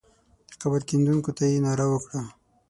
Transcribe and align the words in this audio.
د 0.49 0.51
قبر 0.61 0.81
کیندونکو 0.89 1.31
ته 1.37 1.43
یې 1.51 1.57
ناره 1.65 1.85
وکړه. 1.89 2.21